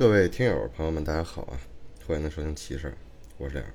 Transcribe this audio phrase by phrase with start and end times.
[0.00, 1.60] 各位听友朋友们，大家好啊！
[2.06, 2.94] 欢迎收听奇事，
[3.36, 3.68] 我是这样。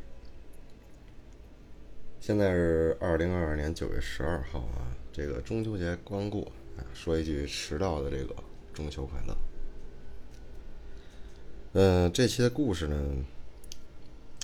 [2.20, 6.41] 现在是二零二二年九月十二号啊，这个中秋节刚过
[6.77, 8.35] 啊，说一句迟到的这个
[8.73, 9.38] 中秋快乐。
[11.73, 12.99] 嗯，这期的故事呢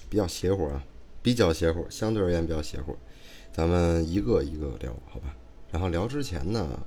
[0.07, 0.83] 比较邪乎啊，
[1.23, 2.95] 比较邪乎，相对而言比较邪乎。
[3.51, 5.35] 咱们一个一个聊，好吧？
[5.71, 6.79] 然后聊之前呢，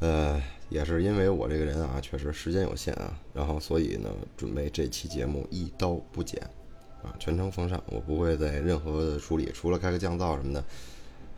[0.00, 0.42] 呃。
[0.68, 6.42] 也是因为我这个人啊，确实时间有限啊，然后所以呢，准备这期节目一刀不剪，
[7.04, 10.64] 啊，全程封上，我不会在任何的处理，除了开个降噪什么的，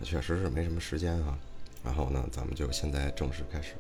[0.03, 1.39] 确实是没什么时间啊。
[1.85, 3.75] 然后呢，咱们就现在正式开始。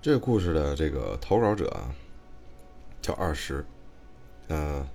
[0.00, 1.94] 这个故事的这个投稿者啊，
[3.02, 3.62] 叫二十，
[4.48, 4.88] 嗯，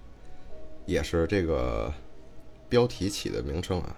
[0.87, 1.93] 也是这个
[2.67, 3.95] 标题起的名称啊。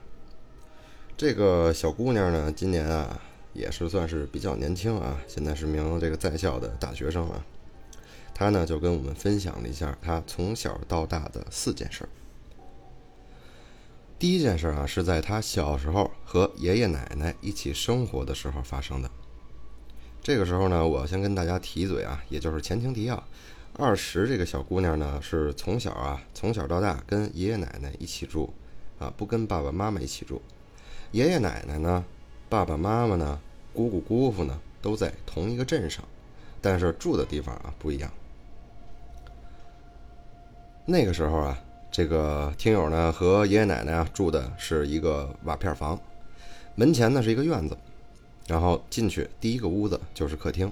[1.20, 7.44] 这个小姑娘呢，今年啊也是算是比较年轻啊，现在是名这个在校的大学生啊。
[8.34, 12.08] 她呢就跟我们分享了一下她从小到大的四件事。
[14.18, 19.12] 第一件事啊，是在她小时候和爷爷奶奶一起生活的时候发生的。
[20.22, 23.22] 这个时候呢，我先跟大家提嘴啊，也就是前情提要。
[23.74, 28.54] 二十这个小姑娘呢，是从小啊从小到大跟爷爷奶奶一起住，
[28.98, 30.42] 啊不跟爸爸妈妈一起住。
[31.12, 32.06] 爷爷奶奶呢，
[32.48, 33.40] 爸爸妈妈呢，
[33.74, 36.04] 姑姑姑父呢，都在同一个镇上，
[36.62, 38.12] 但是住的地方啊不一样。
[40.86, 41.60] 那个时候啊，
[41.92, 46.00] 这个听友呢和爷爷奶奶啊住的是一个瓦片房，
[46.76, 47.76] 门前呢是一个院子，
[48.48, 50.72] 然后进去第一个屋子就是客厅，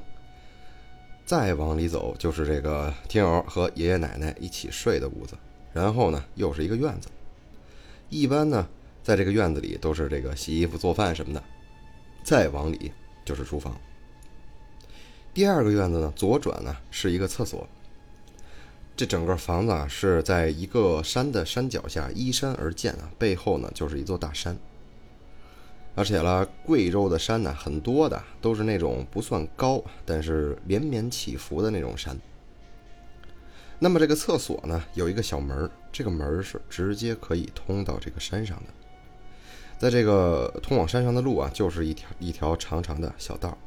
[1.26, 5.36] 再往里走就是这个听友和爷爷奶奶一起睡的屋子，
[5.74, 7.10] 然后呢又是一个院子，
[8.10, 8.68] 一般呢。
[9.08, 11.42] 在这个院子里都是这个洗衣服、做饭什么的，
[12.26, 12.92] 再往里
[13.24, 13.74] 就是厨房。
[15.34, 17.66] 第二个院子呢，左转呢是一个厕所。
[18.98, 24.58] 这整个房子啊是在一个山的山脚下依山而建啊，背后呢就是一座大山。
[25.96, 32.20] 而且呢，贵州的山呢很多的都是那种不算高，但是连绵起伏的那种山。
[33.80, 38.74] 那么这个厕所呢有一个小门这个门是直接可以通到这个山上的。
[39.78, 43.58] 在这个通往山上的路啊，就是一条一条长长的小道。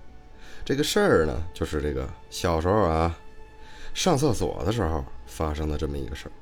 [0.64, 3.16] 这个事儿呢，就是这个小时候啊，
[3.94, 6.32] 上厕所的时候发生的这么一个事儿。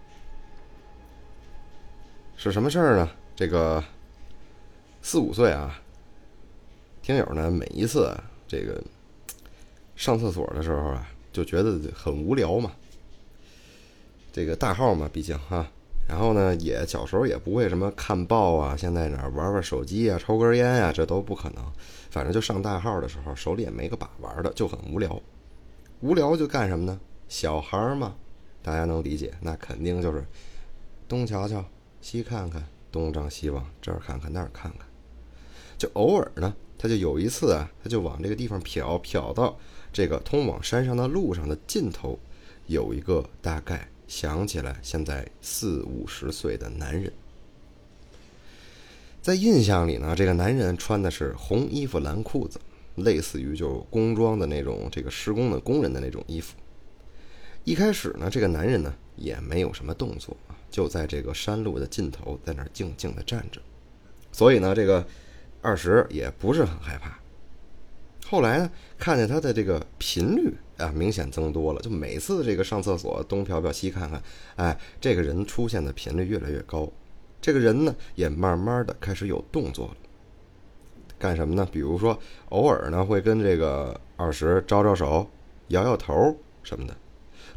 [2.36, 3.10] 是什么事儿呢？
[3.36, 3.82] 这个
[5.02, 5.80] 四五岁啊，
[7.02, 8.82] 听友呢，每一次这个
[9.96, 12.72] 上厕所的时候啊，就觉得很无聊嘛。
[14.32, 15.66] 这个大号嘛，毕竟哈。
[16.08, 21.62] 然后呢，也小时候也不会什么看报啊，现在哪玩玩手机啊，抽根烟啊，这都不可能。
[22.10, 25.20] 反正就上大号的时候，手里也没个把玩的，就很无聊。
[26.00, 26.98] 无聊就干什么呢？
[27.28, 28.14] 小孩嘛，
[28.62, 30.24] 大家能理解，那肯定就是
[31.06, 31.62] 东瞧瞧，
[32.00, 34.88] 西看看，东张西望，这儿看看那儿看看。
[35.76, 39.54] 就偶尔呢，他就有一次啊，他就往这个地方瞟，瞟到
[39.92, 42.18] 这个通往山上的路上的尽头，
[42.66, 43.86] 有一个大概。
[44.08, 47.12] 想起来，现在四五十岁的男人，
[49.20, 52.58] 在印象里呢，这个男人穿的是红衣服、蓝裤子，
[52.96, 56.56] 类似于就工装的那种这个施工的工人的那种衣服。
[57.64, 63.60] 一开始呢，这个男人呢也没有什么动作啊，就在这个山路的尽头，在那儿静静的站着。
[64.32, 65.06] 所以呢，这个
[65.60, 67.18] 二十也不是很害怕。
[68.24, 70.54] 后来呢，看见他的这个频率。
[70.78, 71.80] 啊，明显增多了。
[71.82, 74.22] 就每次这个上厕所，东瞟瞟西看看，
[74.56, 76.90] 哎，这个人出现的频率越来越高。
[77.40, 79.96] 这个人呢，也慢慢的开始有动作了。
[81.18, 81.68] 干什么呢？
[81.70, 82.18] 比如说，
[82.50, 85.28] 偶尔呢会跟这个二十招招手、
[85.68, 86.96] 摇摇头什么的。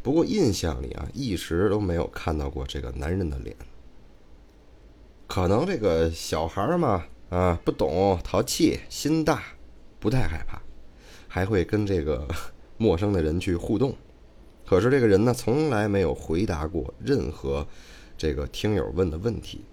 [0.02, 3.56] 不过印象里啊，一直都没有看到过这个男人的脸。
[5.28, 9.42] 可能这个小孩嘛，啊，不懂淘气，心大，
[10.00, 10.60] 不太害怕，
[11.28, 12.26] 还会跟这个。
[12.82, 13.94] 陌生的人去互动，
[14.66, 17.64] 可是这个人呢，从来没有回答过任何
[18.18, 19.64] 这个听友问的问题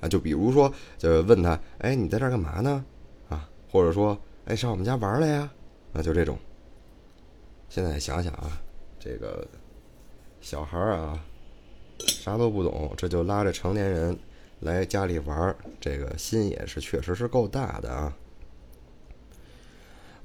[0.00, 0.08] 啊。
[0.08, 2.84] 就比如说，就问他：“哎，你在这儿干嘛呢？”
[3.30, 5.48] 啊，或者说：“哎，上我们家玩来呀？”
[5.94, 6.36] 啊，就这种。
[7.68, 8.60] 现在想想啊，
[8.98, 9.46] 这个
[10.40, 11.22] 小孩啊，
[12.00, 14.18] 啥都不懂，这就拉着成年人
[14.58, 18.12] 来家里玩，这个心也是确实是够大的啊。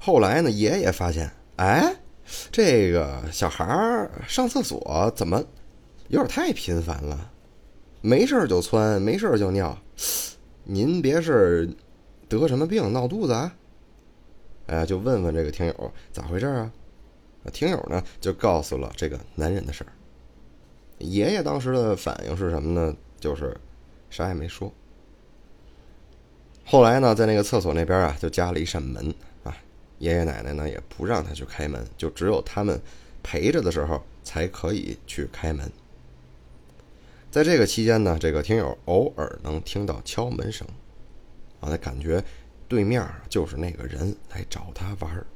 [0.00, 1.94] 后来呢，爷爷发现，哎。
[2.50, 5.42] 这个小孩上厕所怎么
[6.08, 7.32] 有点太频繁了？
[8.00, 9.76] 没事就窜，没事就尿。
[10.64, 11.68] 您别是
[12.28, 13.54] 得什么病闹肚子啊？
[14.66, 16.72] 哎，就问问这个听友咋回事啊？
[17.52, 19.92] 听友呢就告诉了这个男人的事儿。
[20.98, 22.96] 爷爷当时的反应是什么呢？
[23.20, 23.56] 就是
[24.10, 24.72] 啥也没说。
[26.64, 29.14] 后来呢，在那个厕所那边啊，就加了一扇门。
[29.98, 32.80] 爷爷奶奶呢也不让他去开门，就只有他们
[33.22, 35.70] 陪着的时候才可以去开门。
[37.30, 40.66] 在这个期间呢，这个听友偶尔能听到敲门声，
[41.60, 42.22] 啊，他感觉
[42.68, 45.26] 对面就是那个人来找他玩儿。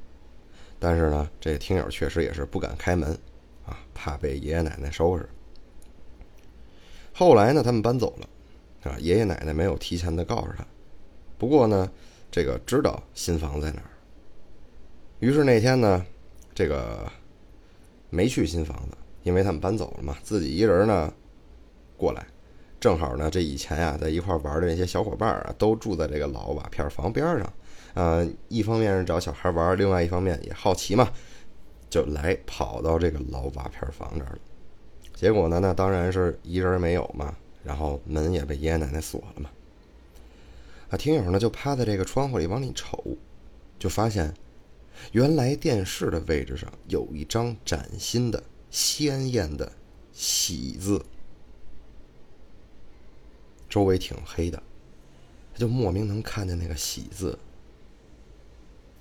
[0.78, 3.12] 但是呢，这听友确实也是不敢开门，
[3.66, 5.28] 啊，怕被爷爷奶奶收拾。
[7.12, 10.66] 后来呢，他们搬走了，啊，爷爷奶奶没有提前的告诉他，
[11.36, 11.90] 不过呢，
[12.30, 13.90] 这个知道新房在哪儿。
[15.20, 16.04] 于是那天呢，
[16.54, 17.10] 这个
[18.08, 21.12] 没去新房子，因为他们搬走了嘛，自己一人呢
[21.96, 22.26] 过来，
[22.80, 27.52] 正好呢，这以前呀在一块玩的那些小伙伴啊，都住在这个老瓦片房边上。
[27.92, 31.10] 呃，一方面是找小孩玩，另外一方面也好奇嘛，
[31.90, 34.38] 就来跑到这个老瓦片房这儿了。
[35.12, 39.50] 结果呢，那当然是一人没有嘛，然后门也被爷爷奶奶锁了嘛。
[40.88, 43.04] 啊，听友呢就趴在这个窗户里往里瞅，
[43.78, 44.32] 就发现
[45.12, 49.70] 原来电视的位置上有一张崭新的、鲜艳的
[50.12, 51.04] “喜”字，
[53.68, 54.62] 周围挺黑的，
[55.52, 57.38] 他就莫名能看见那个“喜”字。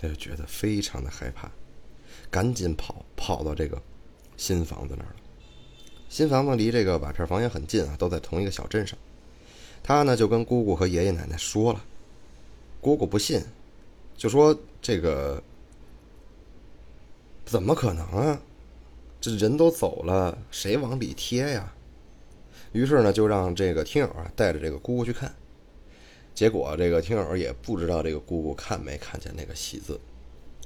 [0.02, 1.52] 他就觉得非常的害怕，
[2.32, 3.82] 赶紧跑跑到这个
[4.38, 5.16] 新房子那儿了。
[6.08, 8.98] 新房子离这个瓦片房也很近啊，都在同一个小镇上。
[9.84, 11.84] 他呢就跟姑姑和爷爷奶奶说了，
[12.80, 13.44] 姑姑不信，
[14.16, 15.44] 就说这个
[17.50, 18.40] 怎么可能啊？
[19.20, 21.74] 这人都走了，谁往里贴呀？
[22.74, 25.34] 于是呢就让这个听友啊带着这个姑姑去看。
[26.36, 30.00] 结果这个听友也不知道这个姑姑看没看见那个喜字，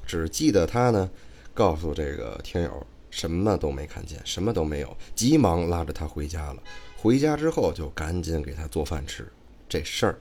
[0.05, 1.09] 只记得他呢
[1.53, 6.61] 告诉这个听友什么都没看见，什么都没有，急忙拉着他回家了。
[6.97, 9.31] 回家之后就赶紧给他做饭吃，
[9.69, 10.19] 这事儿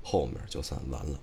[0.00, 1.18] 后面就算完了。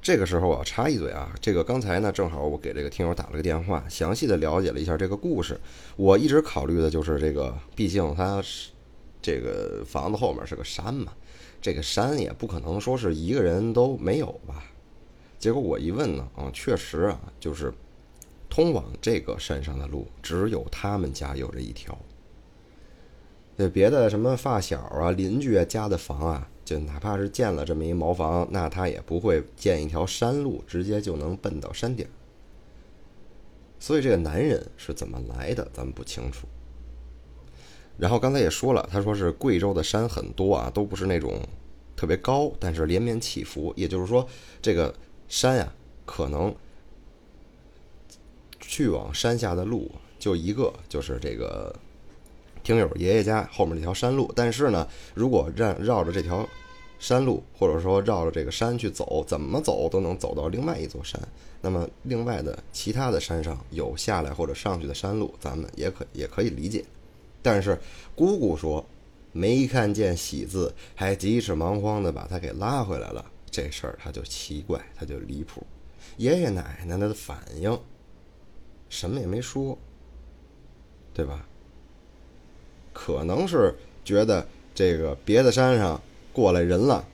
[0.00, 5.60] 这个时候我要插一嘴啊，这个刚才呢正好我给这个听友打了个电话，详细的了解了一下这个故事。
[5.96, 8.70] 我一直考虑的就是这个，毕竟他是。
[9.20, 11.12] 这个房子后面是个山嘛，
[11.60, 14.62] 这个山也不可能说是一个人都没有吧？
[15.40, 17.74] 结果我一问呢，啊，确实啊，就是
[18.48, 21.98] 通往这个山上的路只有他们家有这一条。
[23.56, 32.06] 那别的什么发小啊、邻居啊家的房啊，就哪怕是建了这么一茅房，那他也不会建一条山路，直接就能奔到山顶。
[33.80, 36.46] 所以这个男人是怎么来的，咱们不清楚。
[37.96, 41.40] 然后刚才也说了，他说是贵州的山很多啊，都不是那种
[41.96, 43.72] 特别高，但是连绵起伏。
[43.74, 44.28] 也就是说，
[44.60, 44.94] 这个
[45.26, 45.72] 山呀，
[46.04, 46.54] 可能
[48.60, 51.74] 去往山下的路就一个，就是这个
[52.68, 54.30] 听友爷爷家后面那条山路。
[54.36, 56.46] 但是呢，如果绕绕着这条
[56.98, 61.18] 山路，或者说绕着这个山去走，怎么走都能走到另外一座山。
[61.62, 66.84] 那么，另外的其他的山上有下来或者上去的山路，咱们也可也可以理解。
[67.40, 67.78] 但是
[68.14, 68.84] 姑姑说
[69.32, 73.24] 没看见喜字，还急赤忙慌的把他给拉回来了。
[73.50, 75.66] 这事儿他就奇怪，他就离谱。
[76.18, 77.80] 爷爷奶奶的反应
[78.90, 79.78] 什么也没说，
[81.14, 81.47] 对吧？
[82.92, 86.00] 可能是觉得这个别的山上
[86.32, 87.04] 过来人了，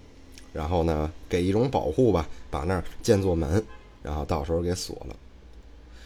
[0.52, 3.62] 然后呢给一种保护吧，把那儿建座门，
[4.02, 5.16] 然后到时候给锁了。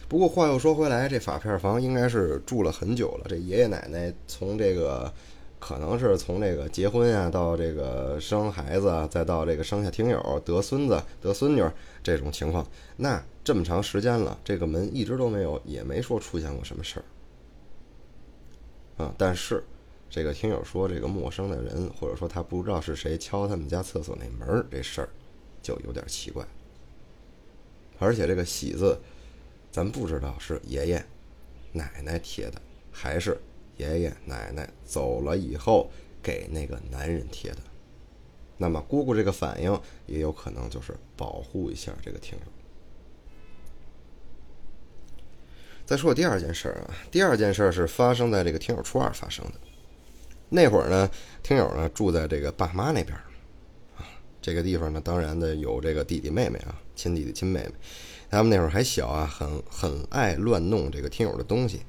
[0.07, 3.25] 不过话又说回来，这法片房应该是住了很久了。
[3.29, 5.13] 这爷爷奶奶从这个，
[5.59, 11.63] 可能是从这个结婚呀，到这个生孩子，再到这个生下听友、得孙子、得孙女
[12.01, 12.65] 这种情况，
[12.97, 17.03] 那这么长时间了，这个门一直都没有，也没说出现过什么事儿。
[18.99, 19.63] 啊，但是
[20.11, 25.09] 这个听友说，这个陌生的人，或者说他不知道是谁敲他们家厕所那门这事儿
[25.63, 26.45] 就有点奇怪。
[27.97, 28.95] 而且这个喜字。
[29.71, 31.05] 咱不知道是爷爷
[31.71, 32.59] 奶奶贴的，
[32.91, 33.39] 还是
[33.77, 35.91] 爷爷奶奶走了以后
[36.23, 37.59] 给那个男人贴的。
[38.57, 42.58] 那么姑姑这个反应也有可能就是保护一下这个听友。
[45.89, 49.53] 再说第二件事啊，第二件事是发生在这个听友初二发生的。
[50.49, 51.09] 那会儿呢，
[51.41, 53.17] 听友呢住在这个爸妈那边
[53.97, 54.05] 啊，
[54.39, 57.71] 这个地方呢，当然的有这个弟弟妹妹啊，亲弟弟亲妹妹。
[58.29, 61.79] 他们那会儿还小啊，很很爱乱弄这个听友的东西，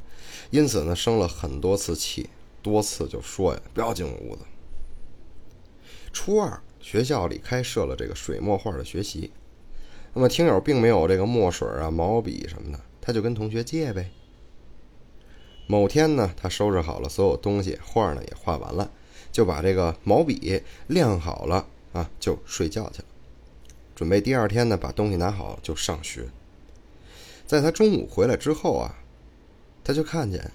[0.49, 2.31] 因此呢生了很多次气，
[2.63, 4.41] 多次就说呀不要进我屋子。
[6.11, 9.31] 初二学校里开设了这个水墨画的学习。
[10.15, 14.11] 那么听友并没有这个墨水啊、毛笔什么的，他就跟同学借呗。
[15.67, 18.91] 某天呢，他收拾好了所有东西，画呢也画完了，
[19.31, 23.09] 就把这个毛笔晾好了啊，就睡觉去了。
[23.95, 26.29] 准备第二天呢，把东西拿好就上学。
[27.47, 28.97] 在他中午回来之后啊，
[29.85, 30.51] 他就看见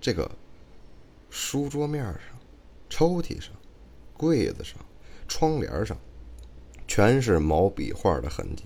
[0.00, 0.30] 这个
[1.30, 2.20] 书桌面上、
[2.88, 3.52] 抽屉上、
[4.16, 4.76] 柜子上、
[5.28, 5.96] 窗帘上。
[6.86, 8.64] 全是毛笔画的痕迹，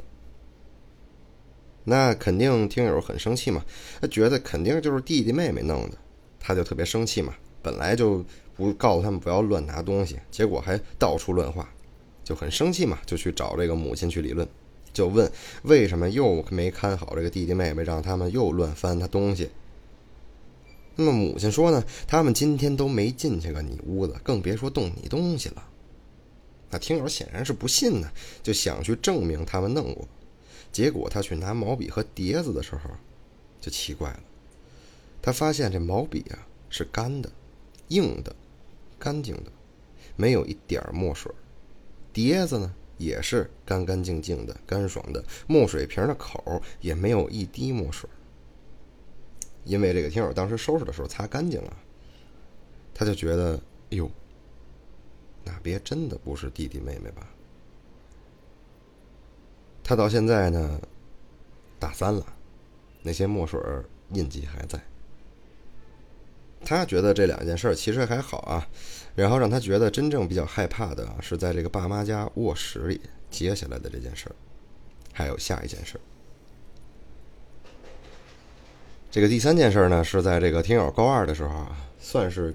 [1.85, 3.65] 那肯定听友很生气嘛，
[4.01, 5.97] 他觉得肯定就是弟弟妹妹弄的，
[6.39, 7.35] 他就特别生气嘛。
[7.61, 11.69] 本来就不告诉他们不要乱拿东西，结果还到处乱画，
[12.23, 14.47] 就很生气嘛，就去找这个母亲去理论，
[14.93, 15.31] 就问
[15.63, 19.51] 为什么又没看好这个弟弟妹妹，让他们又乱翻他东西。
[20.95, 25.63] 那么母亲说呢，他们今天都没进去过你屋子，更别说动你东西了。
[26.71, 28.11] 那听友显然是不信呢，
[28.43, 30.07] 就想去证明他们弄过。
[30.73, 32.91] 结果他去拿毛笔和碟子的时候，
[33.61, 34.21] 就奇怪了。
[35.21, 37.31] 他发现这毛笔啊是干的、
[37.89, 38.35] 硬的、
[38.99, 39.53] 干净的，
[40.17, 41.33] 没有一点墨水；
[42.13, 48.09] 碟子呢也是干干净净的、干爽的，墨水瓶的口也没有一滴墨水。
[49.65, 51.77] 因为这个听友当时收拾的时候擦干净了，
[52.95, 53.57] 他就觉得，
[53.91, 54.11] 哎呦。
[55.45, 57.27] 那别真的不是弟弟妹妹吧？
[59.89, 60.79] 他到现在呢，
[61.79, 62.23] 大三了，
[63.01, 63.59] 那些墨水
[64.11, 64.79] 印记还在。
[66.63, 68.69] 他觉得这两件事其实还好啊，
[69.15, 74.31] 然后让他觉得真正比较害怕的是在这个爸妈家卧室里接下来的这件事，
[75.11, 75.99] 还有下一件事。
[79.11, 82.55] 这个第三件事呢，是在这个听友高二的时候啊，算是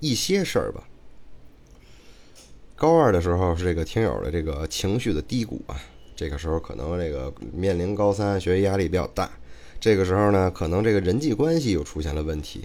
[0.00, 0.88] 一些事儿吧。
[2.74, 5.78] 高二的时候是这个听友的这个情绪的低谷啊，
[6.18, 9.30] 这个时候可能这个面临高三，学习压力比较大，
[9.78, 12.64] 这个时候呢，可能这个人际关系又出现了问题，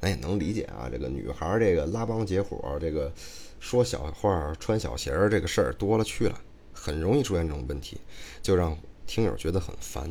[0.00, 0.88] 那也能理解啊。
[0.90, 3.12] 这个女孩这个拉帮结伙，这个
[3.60, 6.40] 说小话、穿小鞋儿这个事儿多了去了，
[6.72, 7.98] 很容易出现这种问题，
[8.40, 8.74] 就让
[9.06, 10.10] 听友觉得很烦。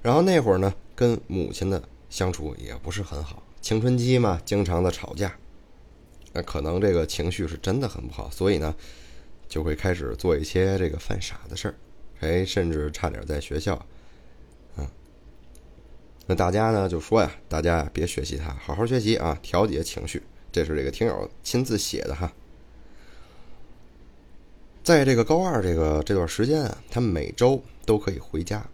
[0.00, 5.36] 然后那会儿呢，跟母亲的相处也不是很好，青春期嘛，经常的吵架。
[6.32, 8.72] 那可能这个情绪是真的很不好，所以呢，
[9.48, 11.74] 就会开始做一些这个犯傻的事儿，
[12.20, 13.84] 哎，甚至差点在学校，
[14.76, 14.86] 嗯，
[16.26, 20.22] 那大家呢就说呀，大家别学习他，好好学习啊，调节情绪。
[20.50, 22.32] 这是这个听友亲自写的哈。
[24.82, 28.64] 在这个高二这个这段时间啊，他每周都可以回家，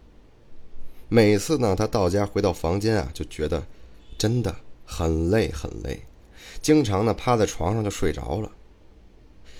[1.09, 3.65] 每次呢他到家回到房间啊，就觉得
[4.17, 4.55] 真的
[4.85, 6.01] 很累很累。
[6.61, 8.51] 经常呢趴在床上就睡着了，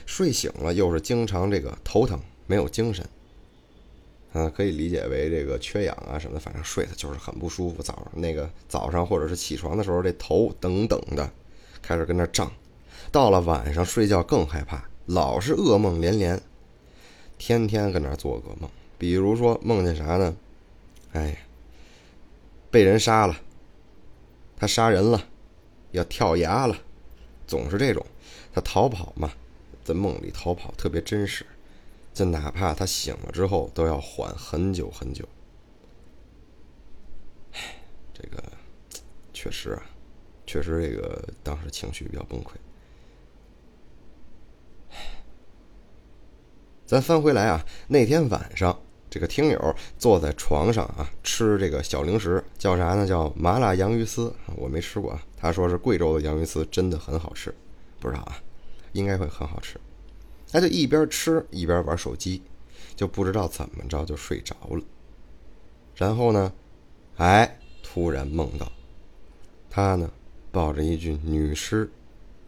[0.05, 3.07] 睡醒了又是经常这个头疼没有精神，
[4.33, 7.83] 嗯，可以理解为这个缺氧啊什么的，反正睡的就是很不舒服。
[7.83, 11.29] 早上那个早上或者是起床的时候，这头等等的
[11.81, 12.51] 开始跟那胀，
[13.11, 16.41] 到了晚上睡觉更害怕，老是噩梦连连，
[17.38, 18.69] 天天跟那做噩梦。
[18.97, 20.35] 比如说梦见啥呢？
[21.11, 21.43] 哎，
[22.69, 23.35] 被人杀了，
[24.57, 25.21] 他杀人了，
[25.91, 26.77] 要跳崖了。
[27.47, 28.05] 总是这种，
[28.53, 29.33] 他逃跑嘛，
[29.83, 31.45] 在梦里逃跑特别真实，
[32.13, 35.27] 就哪怕他醒了之后都要缓很久很久。
[37.53, 37.60] 唉，
[38.13, 38.44] 这个
[39.34, 39.84] 确实啊，
[40.46, 42.51] 确实这个当时情绪比较崩溃。
[46.86, 48.77] 咱翻回来啊，那天晚上，
[49.10, 53.08] 这个听友坐在床上啊，吃这个小零食，叫啥呢？
[53.08, 55.24] 叫麻辣洋芋丝，我没吃过啊。
[55.38, 57.56] 他说是贵州的洋芋丝，真的很好吃，
[58.01, 58.44] 不知道啊，
[58.91, 59.80] 应该会很好吃。
[60.51, 62.41] 他就一边吃一边玩手机，
[62.96, 64.84] 就不知道怎么着就睡着了。
[65.96, 66.51] 然后呢，
[67.15, 68.72] 哎，突然梦到
[69.70, 70.12] 他呢
[70.51, 71.89] 抱着一具女尸，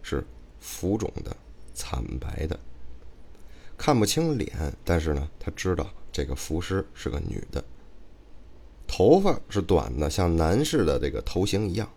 [0.01, 0.25] 是
[0.59, 1.35] 浮肿的、
[1.73, 2.59] 惨白的，
[3.77, 4.51] 看不清脸，
[4.83, 7.63] 但是呢，他知道这个浮尸是个女的，
[8.85, 11.89] 头发是短的，像男士的这个头型一样。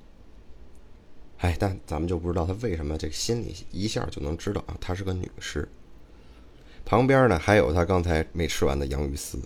[1.39, 5.69] 哎，但咱们就不知道他为什么这个心里一下就能知道啊，她是个女尸。
[6.87, 9.39] 旁边呢还有他刚才没吃完的洋芋丝，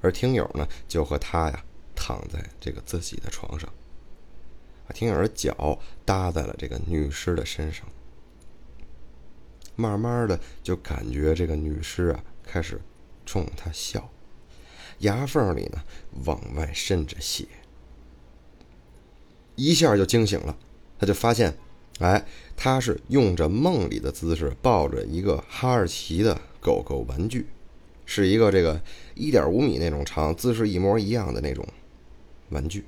[0.00, 1.64] 而听友呢就和他呀
[1.94, 3.68] 躺在这个自己的床上，
[4.86, 7.84] 啊，听友的脚搭在了这个女尸的身上，
[9.74, 12.80] 慢慢的就感觉这个女尸啊开始
[13.26, 14.08] 冲他笑，
[14.98, 15.82] 牙缝里呢
[16.24, 17.44] 往外渗着血。
[19.56, 20.56] 一下就惊醒了，
[20.96, 21.58] 他就发现
[21.98, 22.24] 哎，
[22.60, 27.46] 他是用着梦里的姿势抱着一个哈士奇的狗狗玩具，
[28.04, 28.82] 是一个这个
[29.14, 31.64] 一点五米那种长、姿势一模一样的那种
[32.48, 32.84] 玩具。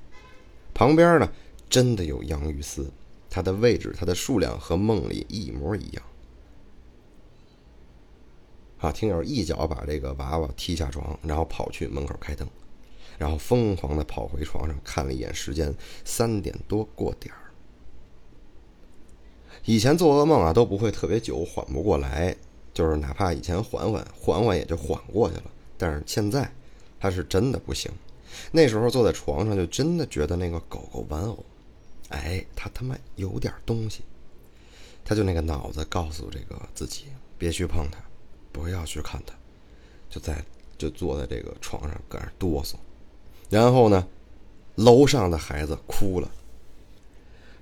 [0.74, 1.32] 旁边呢，
[1.68, 2.90] 真的有洋芋丝，
[3.30, 6.02] 它的位置、它的数量和梦里一模一样。
[8.78, 12.48] 啊，听友一脚把这个娃娃踢下床，然后跑去门口开灯，
[13.18, 15.72] 然后疯狂的跑回床上看了一眼时间，
[16.04, 17.49] 三点多过点儿。
[19.70, 22.34] 以前做噩梦啊都不会特别久，缓不过来，
[22.74, 25.44] 就是哪怕以前缓缓缓缓也就缓过去了。
[25.78, 26.52] 但是现在
[26.98, 27.88] 他是真的不行。
[28.50, 31.44] 那时候坐在床上就真的觉得那个狗狗玩偶，
[32.08, 34.02] 哎，他他妈有点东西。
[35.04, 37.04] 他就那个脑子告诉这个自己
[37.38, 38.00] 别去碰它，
[38.50, 39.32] 不要去看它，
[40.08, 40.44] 就在
[40.76, 42.74] 就坐在这个床上搁那哆嗦。
[43.48, 44.04] 然后呢，
[44.74, 46.28] 楼上的孩子哭了，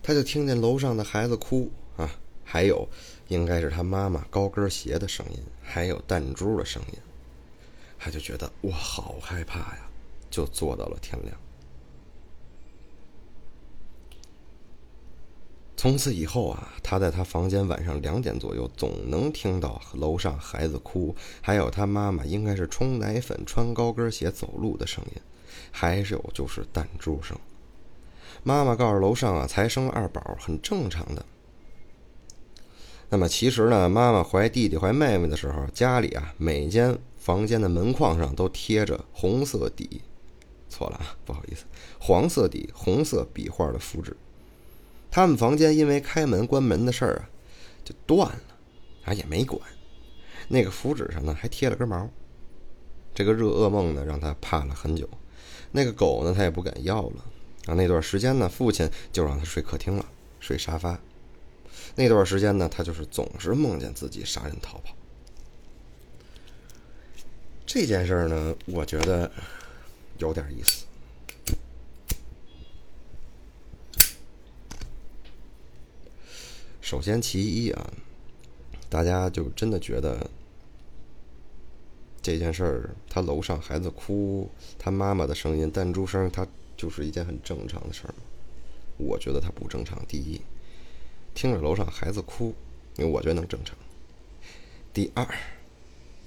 [0.02, 1.70] 他就听见楼上的孩子哭。
[1.98, 2.10] 啊，
[2.44, 2.88] 还有，
[3.28, 6.98] 应该是他妈妈高跟鞋的声音，还有弹珠的声音，
[7.98, 9.90] 他就觉得哇，好害怕呀，
[10.30, 11.36] 就坐到了天亮。
[15.76, 25.22] 从此以后啊，他在他房间晚上两点左右，总能听到楼上孩子哭，还有他妈妈应该是冲奶粉、穿高跟鞋走路的声音，
[25.70, 27.38] 还是有就是弹珠声。
[28.42, 31.24] 妈妈告诉楼上啊，才生了二宝，很正常的。
[33.10, 40.02] 那么其实呢，妈妈怀弟弟怀妹妹的时候，家里啊每间房间的门框上都贴着红色底，
[40.68, 41.64] 错了啊，不好意思，
[41.98, 44.14] 黄色底红色笔画的符纸。
[45.10, 47.30] 他们房间因为开门关门的事儿啊，
[47.82, 48.42] 就断了，
[49.04, 49.58] 啊也没管。
[50.48, 52.10] 那个符纸上呢还贴了根毛。
[53.14, 55.08] 这个热噩梦呢让他怕了很久。
[55.72, 57.24] 那个狗呢他也不敢要了。
[57.66, 60.04] 啊那段时间呢，父亲就让他睡客厅了，
[60.40, 61.00] 睡沙发。
[61.98, 64.94] 那段时间呢，他就是总是梦见自己杀人逃跑。
[67.66, 69.28] 这件事呢，我觉得
[70.18, 70.84] 有点意思。
[76.80, 77.92] 首先，其一啊，
[78.88, 80.30] 大家就真的觉得
[82.22, 88.22] 这件事儿，他楼上孩子哭，他妈妈的声音、弹珠声，他就是一件很正常的事儿吗？
[88.98, 90.00] 我觉得他不正常。
[90.06, 90.40] 第一。
[91.40, 92.52] 听着楼上孩子哭，
[92.96, 93.76] 因为我觉得能正常。
[94.92, 95.24] 第二，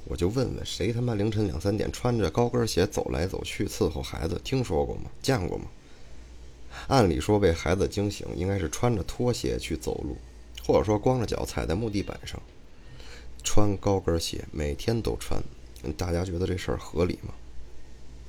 [0.05, 5.11] 我就问问谁他妈凌晨两三点穿着高跟鞋走来走去伺候孩子，听说过吗？
[5.21, 5.65] 见过吗？
[6.87, 10.15] 按理说被孩子惊醒，应该是穿着拖鞋去走路，
[10.65, 12.41] 或者说光着脚踩在木地板上。
[13.43, 15.43] 穿高跟鞋，每天都穿，
[15.97, 17.33] 大家觉得这事儿合理吗？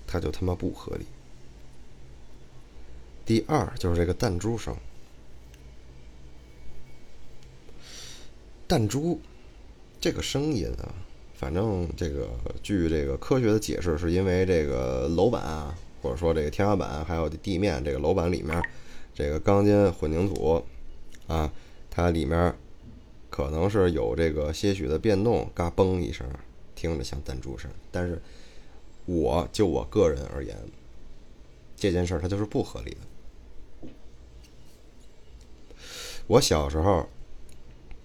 [0.04, 1.06] 他就他妈不合理。
[3.24, 4.76] 第二就是这个弹珠声。
[8.72, 9.20] 弹珠，
[10.00, 10.94] 这个声音啊，
[11.34, 12.26] 反正这个
[12.62, 18.62] 据这个科学的解释，是因为这个楼板啊，或者说这个天花板还有地面这个楼板里面，
[19.14, 20.64] 这个钢筋混凝土
[21.26, 21.52] 啊，
[21.90, 22.56] 它里面
[23.28, 26.26] 可能是有这个些许的变动，嘎嘣一声，
[26.74, 27.70] 听着像弹珠声。
[27.90, 28.22] 但是，
[29.04, 30.56] 我就我个人而言，
[31.76, 33.90] 这件事它就是不合理的。
[36.26, 37.06] 我小时候。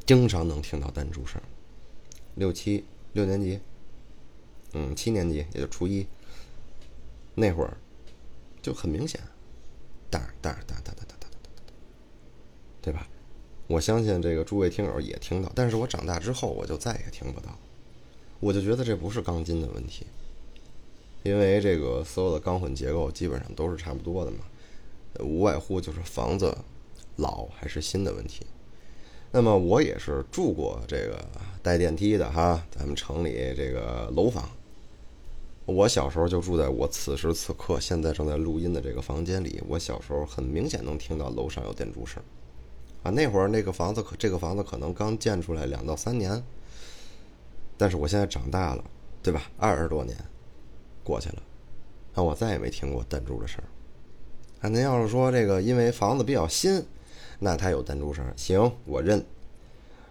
[0.07, 1.41] 经常能听到弹珠声，
[2.35, 3.59] 六七六年级，
[4.71, 6.07] 嗯，七年级也就初一
[7.35, 7.75] 那会儿，
[8.61, 9.19] 就很明显，
[10.09, 11.37] 哒哒哒哒哒哒哒哒哒，
[12.81, 13.05] 对吧？
[13.67, 17.59] 我相信这个诸位听友也听到，但是我长大之后我就再也听不到，
[18.39, 20.07] 我就觉得这不是钢筋的问题，
[21.23, 24.45] 因为这个所有的钢混结构基本上都是差不多的嘛，
[25.19, 26.57] 无外乎就是房子
[27.17, 28.45] 老还是新的问题。
[29.31, 31.23] 那么我也是住过这个
[31.61, 34.49] 带电梯的哈，咱们城里这个楼房。
[35.65, 39.61] 我小时候就住在我此时此刻现在正在录音的这个房间里。
[39.67, 42.23] 我小时候很明显能听到楼上有电珠声，
[43.03, 46.41] 啊，那会儿那个房子可这个房子可能刚建出来两到三年，
[47.77, 48.83] 但是我现在长大了，
[49.21, 49.43] 对吧？
[49.57, 50.17] 二十多年
[51.03, 51.43] 过去了，
[52.13, 53.61] 啊，我再也没听过弹珠的声。
[54.61, 56.81] 啊，您要是说这个因为房子比较新。
[57.39, 59.23] 那他有弹珠声，行，我认。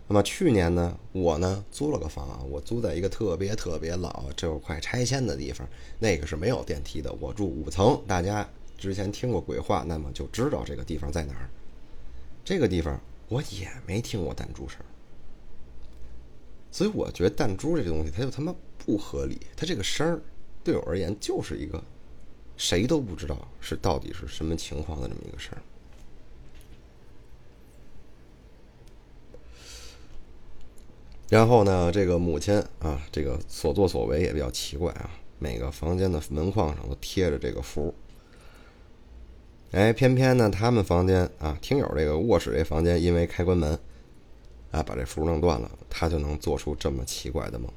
[0.09, 7.13] 那么去年呢，我呢租了个房啊，我租在一个特别特别老，就快拆迁的地方，那个是没有电梯的。
[7.15, 11.51] 我住五层，大家之前听过鬼话，那么就知道这个地方在哪儿。
[12.45, 14.79] 这个地方我也没听过弹珠声，
[16.71, 19.41] 所以我觉得弹珠这个东西，它就他妈不合理。
[19.57, 20.23] 它这个声儿
[20.63, 21.83] 对我而言就是一个
[22.57, 25.61] 谁都不知道是到底是什么情况的这么一个声儿。
[31.29, 37.93] 然后呢，这个母亲啊，这个所作所为也比较奇怪啊，每个房间的门框上都贴着这个符。
[39.73, 43.77] 哎，偏偏呢，他们房间啊，听友这个卧室这房间，因为开关门，
[44.71, 47.69] 啊，把这符弄断了，他就能做出这么奇怪的梦。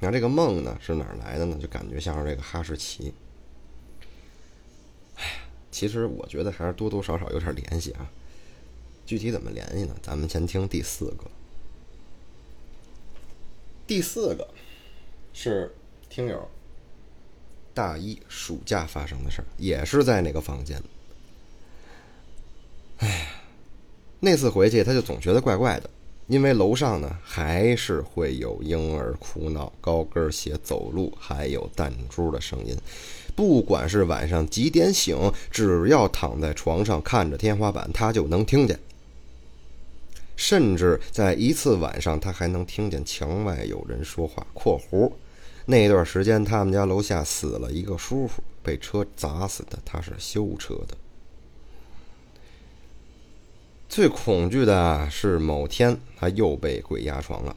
[0.00, 1.56] 那这个梦呢，是哪儿来的呢？
[1.60, 3.14] 就感觉像是这个哈士奇。
[5.14, 5.22] 哎，
[5.70, 8.10] 其实我觉得还是多多少少有点联系啊。
[9.06, 9.94] 具体怎么联系呢？
[10.02, 11.30] 咱们先听第四个。
[13.90, 14.46] 第四个
[15.32, 15.74] 是
[16.08, 16.48] 听友
[17.74, 20.80] 大一暑假发生的事儿，也是在那个房间。
[22.98, 23.26] 哎呀，
[24.20, 25.90] 那次回去他就总觉得怪怪的，
[26.28, 32.76] 因为楼上呢还是会有婴儿哭闹、高跟鞋走路，还有弹珠的声音。
[33.34, 35.16] 不管是晚上几点醒，
[35.50, 38.78] 只要躺在床上看着天花板，他就能听见。
[40.50, 44.44] 甚至在一次晚上，他还能听见墙外有人说话。
[44.52, 45.12] （括弧）
[45.64, 50.96] 那段时间，他们家楼下死了一个叔叔，被车砸死的，他是修车的。
[53.88, 57.54] 最恐惧的是某天他又被鬼压床了。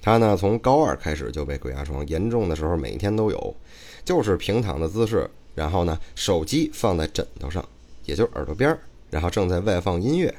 [0.00, 3.54] 他呢，从高二开始就被鬼压床，严重的时候每天都有。
[4.02, 7.62] 就是平躺的姿势，然后呢，手机放在枕头上，
[8.06, 8.78] 也就耳朵边儿，
[9.10, 10.34] 然后正在外放音乐。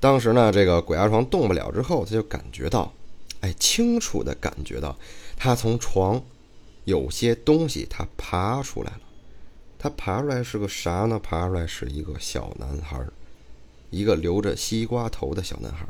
[0.00, 2.92] 当时呢，这个鬼压床动不了之后，他就感觉到，
[3.40, 4.96] 哎，清楚的感觉到，
[5.36, 6.22] 他从床
[6.84, 9.00] 有些东西他爬出来了。
[9.78, 11.18] 他爬出来是个啥呢？
[11.18, 13.04] 爬出来是一个小男孩。
[13.90, 15.86] 一个留着西瓜头的小男孩，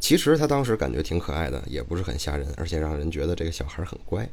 [0.00, 4.26] 其实他当时感觉挺可爱的，也不是很吓人，而且让人觉得这个小孩很乖。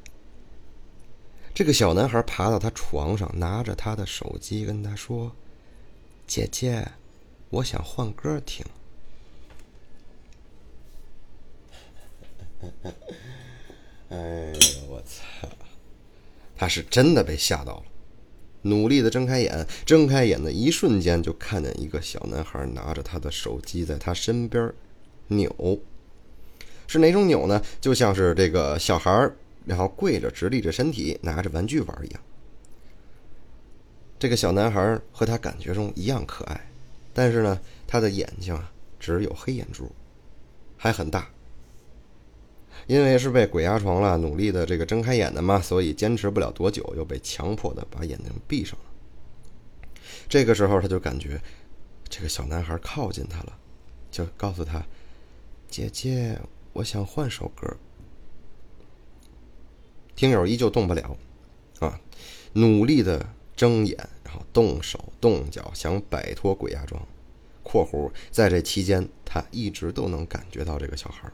[1.54, 5.30] 这个小男孩爬到他床上，拿着他的手机跟他说
[6.26, 6.88] ：“姐姐，
[7.56, 8.66] 我想换歌听。
[14.10, 15.48] ”哎呀，我操！
[16.58, 17.84] 他是真的被吓到了。
[18.64, 24.74] 努力的睁开眼，睁开眼的一瞬间，就看见一个小男孩拿着他的手机在他身边
[25.28, 25.80] 扭，
[26.88, 27.62] 是哪种扭呢？
[27.80, 29.32] 就像是这个小孩
[29.66, 32.22] 然后跪着直立着身体拿着玩具玩一样。
[34.20, 36.70] 这个小男孩和他感觉中一样可爱，
[37.16, 39.92] 但是呢，他的眼睛啊只有黑眼珠，
[40.78, 41.30] 还很大。
[42.88, 48.86] 因为是被鬼压床了，努力的这个睁开眼的嘛，所以坚持不了多久，又被强迫的把眼睛闭上了。
[50.28, 51.42] 这个时候，他就感觉
[52.10, 53.58] 这个小男孩靠近他了，
[54.12, 54.86] 就告诉他
[55.68, 56.38] ：“姐姐，
[56.74, 57.66] 我想换首歌。”
[60.16, 61.18] 听友依旧动不了，
[61.80, 62.00] 啊，
[62.54, 63.26] 努力的
[63.56, 63.98] 睁眼，
[64.54, 67.02] 动手动脚，想摆脱鬼压床。
[67.64, 71.32] （括弧在这期间，他一直都能感觉到这个小孩。）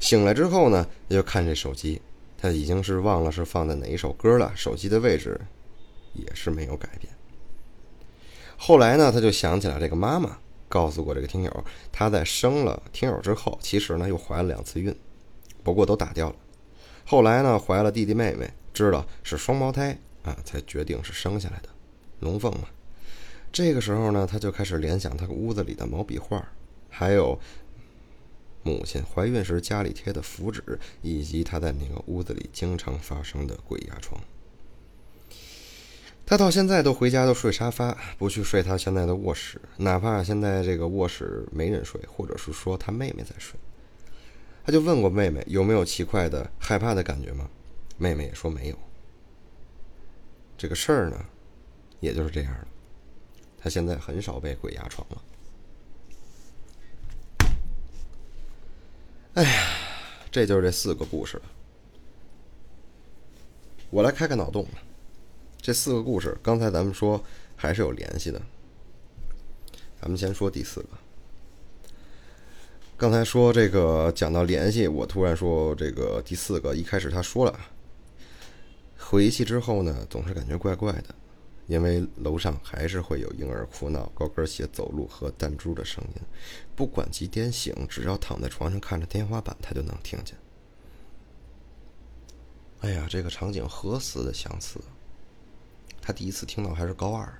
[0.00, 2.02] 醒来之后呢，他就看这手机，
[2.36, 5.40] 他已经是忘了是放在哪一首歌了，手机的位置
[6.12, 7.12] 也是没有改变。
[8.56, 14.94] 后来呢，他就想起来这个妈妈告诉过这个听友，她在生了听友之后，其实呢又怀了两次孕，
[15.62, 16.36] 不过都打掉了。
[17.04, 21.68] 后来呢，怀了弟弟妹妹，知道是双胞胎啊，才决定是生下来的
[22.24, 22.66] 龙凤嘛。
[23.52, 26.44] 这个时候呢，他就开始联想他屋子里的毛笔画，
[26.90, 27.38] 还有。
[28.66, 30.64] 母亲怀孕时家里贴的符纸，
[31.02, 34.18] 以及他在那个屋子里经常发生的鬼压床。
[36.24, 43.60] 他到现在都回家都睡沙发，不去睡他现在的卧室，哪怕现在这个卧室没人睡，或者是说他妹妹在睡，
[44.64, 47.46] 他就问过妹妹有没有奇怪的害怕的感觉吗？
[47.98, 48.78] 妹妹也说没有。
[50.56, 51.22] 这个事儿呢，
[52.04, 52.68] 也就是这样了。
[53.58, 55.22] 他现在很少被鬼压床了。
[59.34, 59.66] 哎呀，
[60.30, 61.42] 这就是这四个故事了。
[63.90, 64.66] 我来开开脑洞
[65.60, 67.24] 这四个故事，刚才咱们说
[67.56, 68.40] 还是有联系的。
[70.00, 70.88] 咱们先说第四个。
[72.96, 77.58] 刚才说这个讲到联系，我突然说这个第四个，一开始他说了，
[78.98, 81.14] 回去之后呢，总是感觉怪怪的。
[81.66, 86.22] 因为楼上还是会有婴儿哭闹、高跟鞋走路和弹珠的声音，
[86.76, 90.36] 不管几点醒，只要躺在床上看着天花板，他就能听见。
[92.80, 94.78] 哎呀，这个场景何死的相似！
[96.02, 97.32] 他第一次听到还是高二，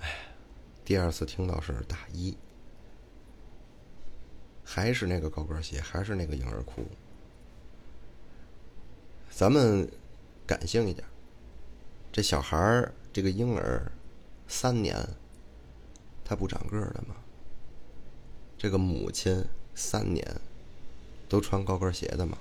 [0.00, 0.08] 哎，
[0.82, 2.34] 第二次听到是大一，
[4.64, 6.86] 还是那个高跟鞋，还是那个婴儿哭。
[9.28, 9.86] 咱们
[10.46, 11.06] 感性一点。
[12.12, 13.90] 这小孩儿，这个婴儿，
[14.46, 14.94] 三年，
[16.22, 17.16] 他不长个儿了吗？
[18.58, 19.42] 这个母亲
[19.74, 20.40] 三年
[21.28, 22.36] 都穿高跟鞋的吗？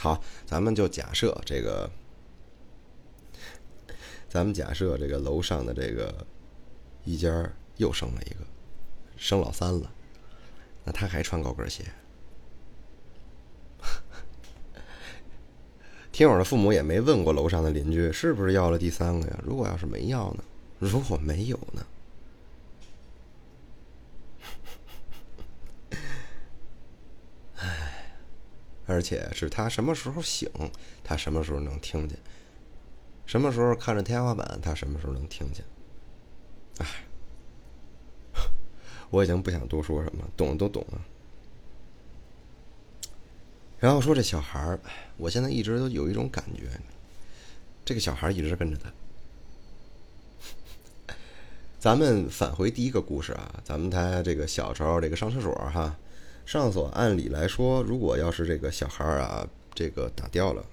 [0.00, 1.90] 好，咱们就假设这个，
[4.28, 6.26] 咱们假设这个楼上的这个
[7.04, 8.46] 一家又生了一个，
[9.16, 9.90] 生老三了，
[10.84, 11.84] 那他还穿高跟鞋？
[16.18, 19.38] 听友的父母也没问过楼上的邻居是不是要了第三个呀？
[19.44, 20.42] 如果要是没要呢？
[20.80, 21.86] 如果没有呢？
[28.84, 30.50] 而且是他什么时候醒，
[31.04, 32.18] 他什么时候能听见；
[33.24, 35.64] 什么时候看着天花板，他什么时候能听见。
[36.78, 36.86] 哎，
[39.10, 41.00] 我已经不想多说什么，懂的都懂了。
[43.78, 44.80] 然后说这小孩儿，
[45.16, 46.62] 我现在一直都有一种感觉，
[47.84, 48.92] 这个小孩一直跟着他。
[51.78, 55.96] 咱们返回第一个故事啊，咱们他这个小时候这个上厕所哈。
[56.44, 60.64] 上厕所按理来说，如果要是这个小孩儿啊，这个打掉了，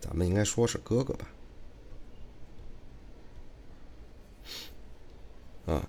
[0.00, 1.26] 咱们应该说是哥哥吧？
[5.66, 5.88] 啊，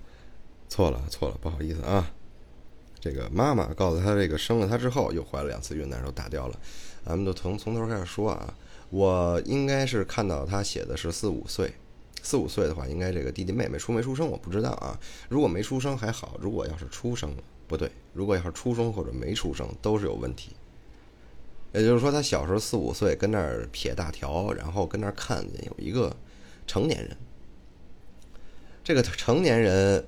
[0.68, 2.10] 错了错了，不好意思啊。
[3.06, 6.58] 这个妈妈告诉他，这个生了他之后又怀了两次孕，但是都打掉了。
[7.04, 8.52] 咱们就从从头开始说啊。
[8.88, 11.72] 我应该是看到他写的是四五岁，
[12.22, 14.96] 四五岁的话，应该这个弟弟妹妹出没出生我不知道啊。
[15.28, 17.42] 如果没出生还好，如果要是出生了。
[17.66, 20.52] 不对，如果要是出生或者没出生，都是有问题。
[21.72, 26.14] 也就是说，他小时候四五岁跟那儿撇大条，然后跟那儿看见有一个
[26.64, 27.16] 成年人。
[28.84, 30.06] 这个成年人，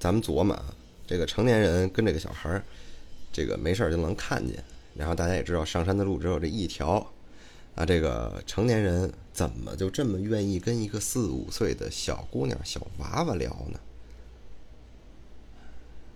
[0.00, 0.74] 咱们琢磨啊，
[1.06, 2.62] 这个成年人跟这个小孩儿，
[3.32, 4.62] 这个没事就能看见。
[4.94, 7.06] 然后大家也知道，上山的路只有这一条，
[7.74, 13.78] 啊，这个成年人怎么就这么愿意跟一个四五岁的小姑娘、小娃娃聊呢？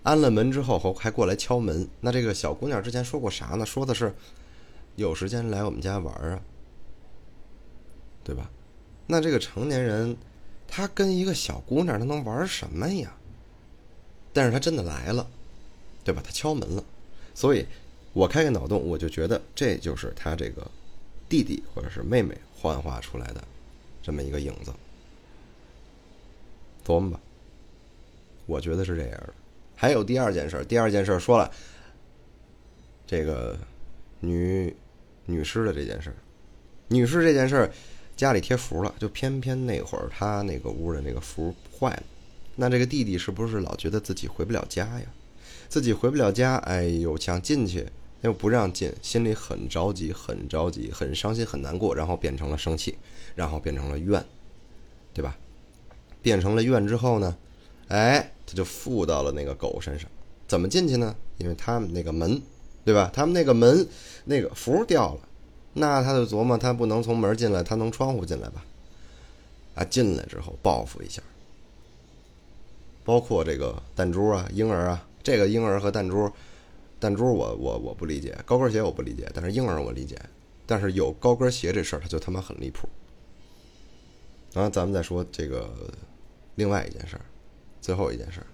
[0.03, 1.87] 安了门之后，还还过来敲门。
[2.01, 3.67] 那这个小姑娘之前说过啥呢？
[3.67, 4.15] 说的是
[4.97, 6.41] 有时间来我们家玩啊，
[8.25, 8.51] 对吧？
[9.07, 10.17] 那这个成年人，
[10.67, 13.15] 他跟一个小姑娘，他能玩什么呀？
[14.33, 15.29] 但是他真的来了，
[16.05, 16.23] 对吧？
[16.25, 16.85] 他敲门了，
[17.35, 17.67] 所以
[18.13, 20.69] 我开个脑洞，我就觉得这就是他这个
[21.29, 23.43] 弟弟或者是妹妹幻化出来的
[24.03, 24.73] 这么一个影子。
[26.85, 27.21] 琢磨吧，
[28.47, 29.35] 我觉得是这样的。
[29.77, 31.51] 还有第二件事，第二件事说了，
[33.07, 33.57] 这个
[34.21, 34.75] 女
[35.27, 36.13] 女尸的这件事，
[36.89, 37.71] 女尸这件事，
[38.17, 42.03] 家里贴符了，就偏偏那会儿他那个屋的那个符坏了，
[42.57, 45.07] 那这个弟弟是不是老觉得自己回不了家呀？
[45.69, 47.87] 自己回不了家，哎呦，想进去
[48.23, 52.99] 又不让进，心里很着急，很着急，很伤心，很难过，然后变成了生气，
[53.35, 54.25] 然后变成了怨，
[55.15, 55.39] 对吧？
[56.21, 57.37] 变成了怨之后呢？
[57.89, 60.11] 哎，他就附到了那个狗身上，
[60.47, 61.15] 怎么进去呢？
[61.39, 62.43] 因为他们那个门，
[62.85, 63.11] 对吧？
[63.13, 63.87] 他们那个门
[64.25, 65.21] 那个符掉了，
[65.75, 68.65] 那他就琢磨，他不能从门进来，他能窗户进来吧？
[69.77, 71.23] 啊，进来之后报复一下，
[73.05, 76.31] 包括这个弹珠啊、婴儿啊，这个婴儿和弹珠，
[76.99, 80.21] 弹珠我我我不理解，高跟鞋我不理解，但是婴儿我理解，
[80.67, 82.89] 但是有高跟鞋这事儿，他就他妈很离谱。
[84.53, 85.71] 然后咱们再说这个
[86.57, 87.23] 另外一件事儿。
[87.81, 88.45] 最后一件事，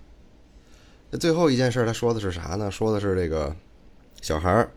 [1.10, 2.70] 那最后一件事他说的是啥呢？
[2.70, 3.54] 说的是这个
[4.22, 4.70] 小孩儿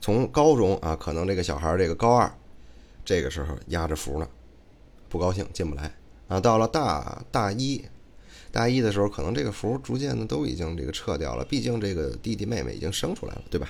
[0.00, 2.28] 从高中啊，可能这个小孩儿这个高二，
[3.04, 4.28] 这个时候压着福呢，
[5.08, 5.94] 不高兴进不来
[6.26, 6.40] 啊。
[6.40, 7.84] 到了大大一，
[8.52, 13.68] 大一的时候，可能这个符逐渐的都已经这个撤掉了，毕竟这个弟弟妹妹已经生出来了，对吧？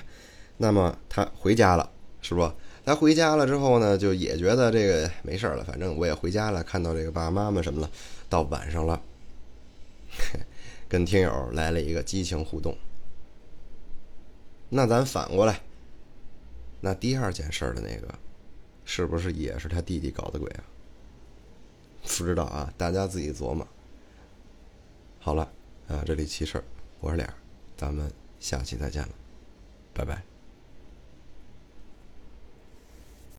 [0.57, 1.89] 那么他回家了，
[2.21, 2.51] 是不？
[2.85, 7.89] 他回家了之后呢，就也觉得这个没事了，反正我也回家了，看到这个爸爸妈妈什么了，
[8.29, 9.01] 到晚上了。
[10.89, 12.77] 跟听友来了一个激情互动，
[14.69, 15.61] 那咱反过来，
[16.81, 18.13] 那第二件事的那个，
[18.85, 20.63] 是不是也是他弟弟搞的鬼啊？
[22.03, 23.65] 不知道啊，大家自己琢磨。
[25.23, 25.49] 好了，
[25.87, 26.63] 啊，这里七事儿，
[26.99, 27.33] 我是脸，
[27.77, 29.09] 咱们下期再见了，
[29.93, 30.32] 拜拜。